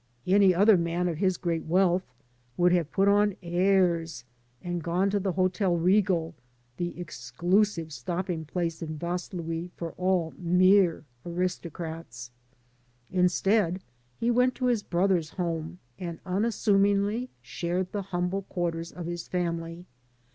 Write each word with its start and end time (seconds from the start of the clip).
Any 0.25 0.51
other 0.55 0.77
man 0.77 1.07
of 1.07 1.19
his 1.19 1.37
great 1.37 1.65
wealth 1.65 2.11
would 2.57 2.71
have 2.71 2.89
put 2.91 3.07
on 3.07 3.35
airs 3.43 4.23
and 4.63 4.81
gone 4.81 5.11
to 5.11 5.19
the 5.19 5.33
Hotel 5.33 5.77
Regal, 5.77 6.33
the 6.77 6.95
exdusive 6.99 7.91
stopping 7.91 8.43
place 8.43 8.81
in 8.81 8.97
Vaslui 8.97 9.69
for 9.75 9.91
all 9.99 10.33
mere 10.39 11.05
aristocrats. 11.23 12.31
In 13.11 13.29
stead, 13.29 13.79
he 14.19 14.31
went 14.31 14.55
to 14.55 14.65
his 14.65 14.81
brother's 14.81 15.29
home 15.29 15.77
and 15.99 16.17
unassumingly 16.25 17.29
shared 17.43 17.91
the 17.91 18.01
humble 18.09 18.41
quarters 18.41 18.91
of 18.91 19.05
his 19.05 19.27
family. 19.27 19.85